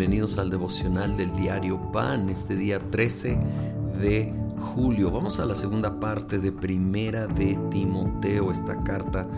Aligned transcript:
bienvenidos 0.00 0.38
al 0.38 0.48
devocional 0.48 1.14
del 1.14 1.30
diario 1.36 1.78
Pan, 1.92 2.30
este 2.30 2.56
día 2.56 2.80
13 2.80 3.38
de 4.00 4.32
julio. 4.74 5.10
Vamos 5.10 5.38
a 5.40 5.44
la 5.44 5.54
segunda 5.54 6.00
parte 6.00 6.38
de 6.38 6.52
Primera 6.52 7.26
de 7.26 7.58
Timoteo, 7.70 8.50
esta 8.50 8.82
carta 8.82 9.28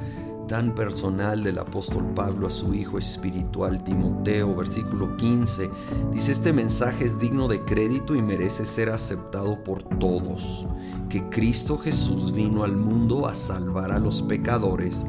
tan 0.46 0.72
personal 0.72 1.42
del 1.42 1.58
apóstol 1.58 2.14
Pablo 2.14 2.46
a 2.46 2.50
su 2.50 2.74
hijo 2.74 2.96
espiritual 2.96 3.82
Timoteo, 3.82 4.54
versículo 4.54 5.16
15. 5.16 5.68
Dice, 6.12 6.30
este 6.30 6.52
mensaje 6.52 7.06
es 7.06 7.18
digno 7.18 7.48
de 7.48 7.64
crédito 7.64 8.14
y 8.14 8.22
merece 8.22 8.64
ser 8.64 8.90
aceptado 8.90 9.64
por 9.64 9.82
todos, 9.82 10.64
que 11.08 11.28
Cristo 11.28 11.76
Jesús 11.76 12.32
vino 12.32 12.62
al 12.62 12.76
mundo 12.76 13.26
a 13.26 13.34
salvar 13.34 13.90
a 13.90 13.98
los 13.98 14.22
pecadores, 14.22 15.04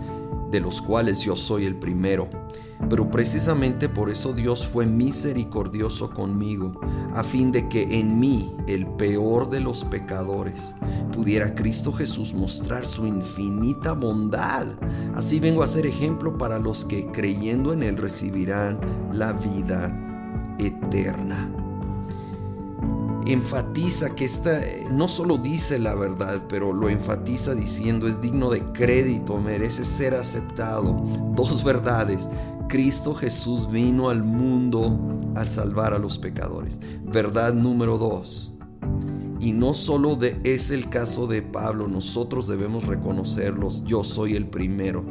de 0.50 0.60
los 0.60 0.82
cuales 0.82 1.22
yo 1.22 1.36
soy 1.36 1.66
el 1.68 1.76
primero 1.76 2.28
pero 2.90 3.10
precisamente 3.10 3.90
por 3.90 4.10
eso 4.10 4.34
Dios 4.34 4.68
fue 4.68 4.86
misericordioso 4.86 6.10
conmigo, 6.10 6.80
a 7.14 7.24
fin 7.24 7.52
de 7.52 7.70
que 7.70 8.00
en 8.00 8.20
mí, 8.20 8.56
el 8.68 8.88
peor 8.88 9.50
de 9.50 9.60
los 9.60 9.84
pecadores, 9.84 10.74
pudiera 11.12 11.56
Cristo 11.56 11.92
Jesús 11.92 12.34
mostrar 12.34 12.88
su 12.88 13.06
infinita 13.06 13.94
bondad. 13.94 14.68
Así 15.14 15.40
vengo 15.40 15.64
a 15.64 15.68
ser 15.68 15.86
ejemplo 15.86 16.38
para 16.38 16.60
los 16.60 16.86
que 16.86 17.08
creyendo 17.12 17.74
en 17.74 17.84
Él 17.84 17.98
recibirán 17.98 18.80
la 19.12 19.34
vida 19.34 19.94
eterna 20.60 21.50
enfatiza 23.26 24.16
que 24.16 24.26
esta 24.26 24.60
no 24.92 25.08
solo 25.08 25.38
dice 25.38 25.80
la 25.80 25.96
verdad, 25.96 26.42
pero 26.50 26.74
lo 26.74 26.90
enfatiza 26.90 27.56
diciendo 27.56 28.08
es 28.08 28.22
digno 28.22 28.50
de 28.50 28.62
crédito, 28.74 29.40
merece 29.40 29.86
ser 29.86 30.14
aceptado. 30.16 30.94
Dos 31.36 31.64
verdades. 31.64 32.28
Cristo 32.74 33.14
Jesús 33.14 33.70
vino 33.70 34.10
al 34.10 34.24
mundo 34.24 35.00
al 35.36 35.48
salvar 35.48 35.94
a 35.94 36.00
los 36.00 36.18
pecadores. 36.18 36.80
Verdad 37.06 37.54
número 37.54 38.00
dos. 38.00 38.52
Y 39.40 39.52
no 39.52 39.76
solo 39.76 40.16
de, 40.16 40.42
es 40.44 40.72
el 40.72 40.90
caso 40.90 41.28
de 41.28 41.44
Pablo, 41.44 41.88
nosotros 41.88 42.48
debemos 42.48 42.88
reconocerlos. 42.88 43.84
Yo 43.84 44.04
soy 44.04 44.36
el 44.36 44.48
primero. 44.48 45.06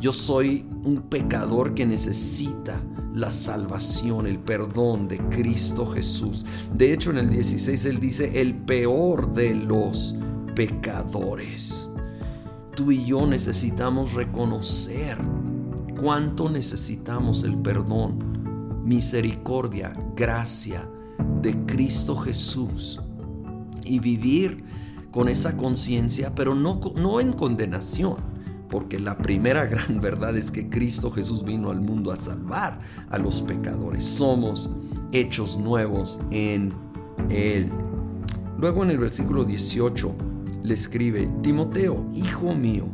Yo 0.00 0.12
soy 0.12 0.64
un 0.84 1.02
pecador 1.10 1.74
que 1.74 1.84
necesita 1.84 2.80
la 3.12 3.32
salvación, 3.32 4.28
el 4.28 4.38
perdón 4.38 5.08
de 5.08 5.18
Cristo 5.30 5.86
Jesús. 5.86 6.46
De 6.72 6.92
hecho, 6.92 7.10
en 7.10 7.18
el 7.18 7.28
16 7.28 7.86
él 7.86 7.98
dice, 7.98 8.40
el 8.40 8.54
peor 8.54 9.34
de 9.34 9.52
los 9.52 10.14
pecadores. 10.54 11.88
Tú 12.76 12.92
y 12.92 13.04
yo 13.04 13.26
necesitamos 13.26 14.12
reconocer 14.12 15.18
cuánto 16.00 16.48
necesitamos 16.48 17.44
el 17.44 17.58
perdón, 17.58 18.82
misericordia, 18.84 19.92
gracia 20.16 20.88
de 21.42 21.54
Cristo 21.66 22.16
Jesús 22.16 22.98
y 23.84 23.98
vivir 23.98 24.64
con 25.10 25.28
esa 25.28 25.58
conciencia, 25.58 26.34
pero 26.34 26.54
no, 26.54 27.20
en 27.20 27.34
condenación, 27.34 28.16
porque 28.70 28.98
la 28.98 29.18
primera 29.18 29.66
gran 29.66 30.00
verdad 30.00 30.36
es 30.38 30.50
que 30.50 30.70
Cristo 30.70 31.10
Jesús 31.10 31.44
vino 31.44 31.70
al 31.70 31.82
mundo 31.82 32.12
a 32.12 32.16
salvar 32.16 32.80
a 33.10 33.18
los 33.18 33.42
pecadores. 33.42 34.02
Somos 34.04 34.70
hechos 35.12 35.58
nuevos 35.58 36.18
en 36.30 36.72
Él. 37.28 37.70
Luego 38.58 38.84
en 38.84 38.90
el 38.90 38.98
versículo 38.98 39.44
18 39.44 40.14
le 40.62 40.74
escribe, 40.74 41.28
Timoteo, 41.42 42.06
hijo 42.14 42.54
mío, 42.54 42.86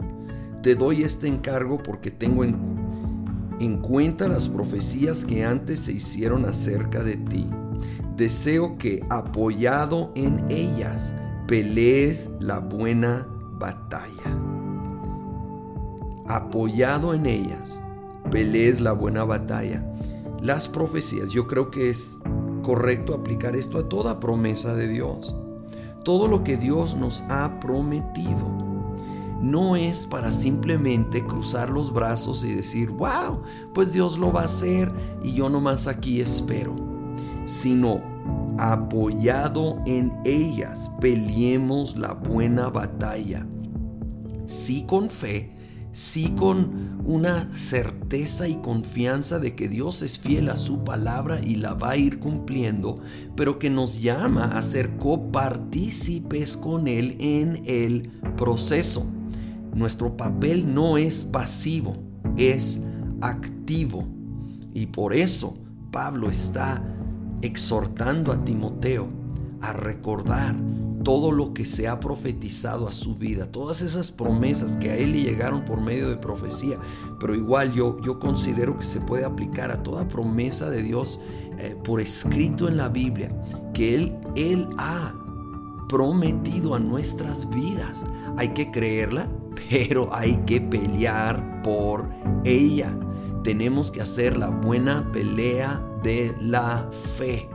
te 0.63 0.75
doy 0.75 1.05
este 1.05 1.29
encargo 1.29 1.81
porque 1.81 2.11
tengo 2.11 2.43
en 2.43 2.86
en 3.61 3.79
cuenta 3.79 4.29
las 4.29 4.49
profecías 4.49 5.25
que 5.25 5.45
antes 5.45 5.81
se 5.81 5.93
hicieron 5.93 6.45
acerca 6.45 7.03
de 7.03 7.17
ti. 7.17 7.49
Deseo 8.17 8.79
que, 8.79 9.05
apoyado 9.11 10.13
en 10.15 10.45
ellas, 10.51 11.15
pelees 11.47 12.31
la 12.41 12.59
buena 12.59 13.27
batalla. 13.59 14.37
Apoyado 16.27 17.15
en 17.15 17.27
ellas, 17.27 17.81
pelees 18.31 18.81
la 18.81 18.93
buena 18.93 19.25
batalla. 19.25 19.85
Las 20.43 20.69
profecías, 20.69 21.31
yo 21.31 21.47
creo 21.47 21.71
que 21.71 21.91
es 21.91 22.19
correcto 22.63 23.15
aplicar 23.15 23.55
esto 23.55 23.79
a 23.79 23.89
toda 23.89 24.19
promesa 24.19 24.75
de 24.75 24.89
Dios. 24.89 25.37
Todo 26.05 26.29
lo 26.29 26.45
que 26.45 26.57
Dios 26.57 26.97
nos 26.97 27.23
ha 27.29 27.59
prometido 27.61 28.66
no 29.41 29.77
es 29.77 30.07
para 30.07 30.33
simplemente 30.33 31.25
cruzar 31.25 31.71
los 31.71 31.93
brazos 31.93 32.45
y 32.45 32.55
decir, 32.55 32.91
wow, 32.91 33.43
pues 33.75 33.93
Dios 33.93 34.19
lo 34.19 34.33
va 34.33 34.43
a 34.43 34.47
hacer 34.47 34.91
y 35.23 35.35
yo 35.35 35.49
nomás 35.49 35.87
aquí 35.87 36.21
espero, 36.21 36.75
sino 37.45 38.01
apoyado 38.59 39.79
en 39.87 40.13
ellas, 40.25 40.91
peleemos 41.01 41.97
la 41.97 42.15
buena 42.15 42.69
batalla. 42.69 43.47
Sí 44.47 44.85
con 44.87 45.11
fe, 45.11 45.57
sí 45.93 46.35
con 46.37 47.01
una 47.05 47.53
certeza 47.53 48.49
y 48.49 48.57
confianza 48.57 49.39
de 49.39 49.55
que 49.55 49.69
Dios 49.69 50.03
es 50.03 50.19
fiel 50.19 50.51
a 50.51 50.57
su 50.57 50.85
palabra 50.85 51.41
y 51.43 51.57
la 51.57 51.75
va 51.75 51.91
a 51.91 51.97
ir 51.97 52.19
cumpliendo, 52.19 52.97
pero 53.35 53.59
que 53.59 53.71
nos 53.71 54.01
llama 54.01 54.59
a 54.59 54.63
ser 54.63 54.97
copartícipes 54.97 56.57
con 56.57 56.89
Él 56.89 57.17
en 57.19 57.63
el 57.67 58.11
proceso. 58.37 59.07
Nuestro 59.77 60.17
papel 60.17 60.73
no 60.73 60.97
es 60.97 61.23
pasivo, 61.23 61.99
es 62.39 62.83
activo. 63.21 64.05
Y 64.73 64.87
por 64.87 65.13
eso 65.13 65.59
Pablo 65.93 66.31
está 66.31 66.83
exhortando 67.43 68.33
a 68.33 68.43
Timoteo 68.43 69.07
a 69.61 69.75
recordar 69.75 70.57
todo 71.05 71.31
lo 71.31 71.53
que 71.53 71.67
se 71.67 71.89
ha 71.89 72.01
profetizado 72.01 72.89
a 72.89 72.93
su 72.93 73.17
vida, 73.17 73.53
todas 73.53 73.83
esas 73.83 74.11
promesas 74.11 74.77
que 74.77 74.91
a 74.91 74.97
él 74.97 75.13
le 75.13 75.23
llegaron 75.23 75.65
por 75.67 75.83
medio 75.83 76.09
de 76.09 76.17
profecía, 76.17 76.79
pero 77.21 77.35
igual 77.35 77.73
yo, 77.75 78.01
yo 78.01 78.19
considero 78.19 78.79
que 78.79 78.85
se 78.85 79.03
puede 79.03 79.27
aplicar 79.27 79.71
a 79.71 79.83
toda 79.83 80.09
promesa 80.09 80.71
de 80.71 80.83
Dios 80.83 81.21
eh, 81.59 81.77
por 81.85 82.01
escrito 82.01 82.67
en 82.67 82.79
la 82.79 82.89
Biblia, 82.89 83.31
que 83.75 83.95
él, 83.95 84.17
él 84.37 84.69
ha 84.79 85.15
prometido 85.89 86.75
a 86.75 86.81
nuestras 86.81 87.49
vidas. 87.51 88.03
Hay 88.37 88.49
que 88.49 88.71
creerla, 88.71 89.29
pero 89.71 90.09
hay 90.13 90.37
que 90.47 90.61
pelear 90.61 91.63
por 91.63 92.09
ella. 92.45 92.97
Tenemos 93.43 93.91
que 93.91 94.03
hacer 94.03 94.37
la 94.37 94.49
buena 94.49 95.11
pelea 95.13 95.83
de 96.03 96.35
la 96.41 96.89
fe, 97.15 97.49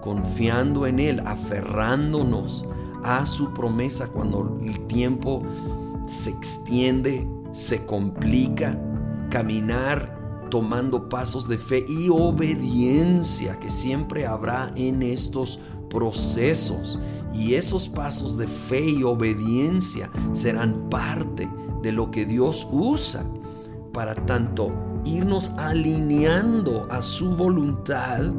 confiando 0.00 0.86
en 0.86 0.98
Él, 0.98 1.22
aferrándonos 1.24 2.64
a 3.04 3.24
su 3.24 3.52
promesa 3.54 4.08
cuando 4.08 4.58
el 4.62 4.80
tiempo 4.86 5.42
se 6.08 6.30
extiende, 6.30 7.28
se 7.52 7.84
complica, 7.86 8.76
caminar 9.30 10.18
tomando 10.50 11.08
pasos 11.08 11.46
de 11.46 11.58
fe 11.58 11.84
y 11.88 12.08
obediencia 12.08 13.58
que 13.60 13.70
siempre 13.70 14.26
habrá 14.26 14.72
en 14.76 15.02
estos 15.02 15.60
procesos 15.88 16.98
y 17.32 17.54
esos 17.54 17.88
pasos 17.88 18.36
de 18.36 18.46
fe 18.46 18.90
y 18.90 19.02
obediencia 19.02 20.10
serán 20.32 20.88
parte 20.88 21.48
de 21.82 21.92
lo 21.92 22.10
que 22.10 22.24
Dios 22.24 22.66
usa 22.70 23.24
para 23.92 24.14
tanto 24.26 24.72
irnos 25.04 25.50
alineando 25.56 26.86
a 26.90 27.02
su 27.02 27.36
voluntad 27.36 28.30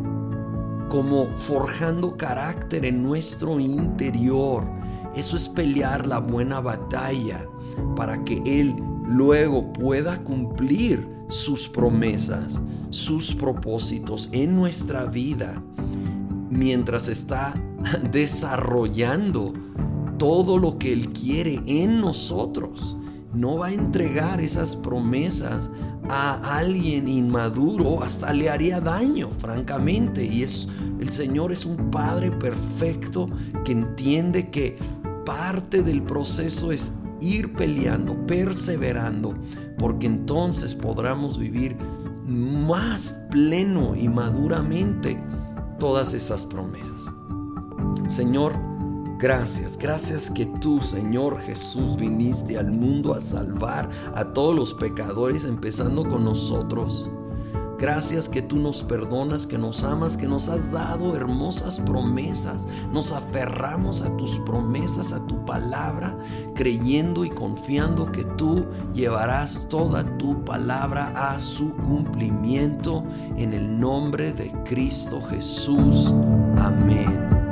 como 0.90 1.28
forjando 1.28 2.18
carácter 2.18 2.86
en 2.86 3.04
nuestro 3.04 3.60
interior. 3.60 4.66
Eso 5.16 5.38
es 5.38 5.48
pelear 5.48 6.08
la 6.08 6.20
buena 6.20 6.60
batalla 6.60 7.48
para 7.96 8.24
que 8.24 8.42
Él 8.46 8.76
luego 9.06 9.72
pueda 9.74 10.24
cumplir 10.24 11.08
sus 11.30 11.68
promesas, 11.68 12.62
sus 12.90 13.34
propósitos 13.34 14.30
en 14.32 14.56
nuestra 14.56 15.06
vida 15.06 15.62
mientras 16.50 17.08
está 17.08 17.54
desarrollando 18.12 19.54
todo 20.18 20.58
lo 20.58 20.78
que 20.78 20.94
Él 20.94 21.10
quiere 21.10 21.62
en 21.66 22.02
nosotros. 22.02 22.98
No 23.34 23.58
va 23.58 23.68
a 23.68 23.74
entregar 23.74 24.42
esas 24.42 24.76
promesas 24.76 25.70
a 26.10 26.58
alguien 26.58 27.08
inmaduro, 27.08 28.04
hasta 28.04 28.34
le 28.34 28.50
haría 28.50 28.82
daño, 28.82 29.30
francamente. 29.38 30.26
Y 30.26 30.44
es, 30.44 30.68
el 31.00 31.12
Señor 31.12 31.52
es 31.52 31.66
un 31.66 31.92
Padre 31.92 32.32
perfecto 32.32 33.28
que 33.64 33.72
entiende 33.72 34.50
que 34.50 34.76
parte 35.26 35.84
del 35.84 36.02
proceso 36.02 36.72
es 36.72 36.96
ir 37.22 37.54
peleando, 37.54 38.16
perseverando, 38.26 39.36
porque 39.78 40.08
entonces 40.08 40.74
podremos 40.74 41.38
vivir 41.38 41.76
más 42.26 43.26
pleno 43.30 43.96
y 43.96 44.08
maduramente 44.08 45.18
todas 45.80 46.14
esas 46.14 46.46
promesas. 46.46 47.12
Señor, 48.08 48.54
gracias, 49.18 49.78
gracias 49.78 50.30
que 50.30 50.46
tú, 50.46 50.82
Señor 50.82 51.40
Jesús, 51.42 51.96
viniste 51.98 52.58
al 52.58 52.72
mundo 52.72 53.14
a 53.14 53.22
salvar 53.22 53.90
a 54.14 54.26
todos 54.26 54.56
los 54.56 54.74
pecadores, 54.74 55.46
empezando 55.46 56.08
con 56.08 56.26
nosotros. 56.26 57.10
Gracias 57.80 58.28
que 58.28 58.42
tú 58.42 58.58
nos 58.58 58.84
perdonas, 58.84 59.48
que 59.48 59.58
nos 59.58 59.86
amas, 59.86 60.18
que 60.18 60.28
nos 60.28 60.50
has 60.50 60.70
dado 60.70 61.16
hermosas 61.16 61.80
promesas. 61.80 62.68
Nos 62.92 63.14
aferramos 63.14 64.02
a 64.02 64.16
tus 64.18 64.38
promesas, 64.40 65.14
a 65.14 65.26
tu 65.28 65.46
palabra, 65.46 66.18
creyendo 66.56 67.24
y 67.24 67.30
confiando 67.30 68.12
que 68.12 68.26
tú 68.26 68.66
llevarás 68.94 69.68
toda 69.70 70.04
tu 70.18 70.44
palabra 70.44 71.14
a 71.16 71.40
su 71.40 71.74
cumplimiento 71.76 73.04
en 73.38 73.54
el 73.54 73.80
nombre 73.80 74.34
de 74.34 74.52
Cristo 74.66 75.22
Jesús. 75.22 76.14
Amén. 76.58 77.49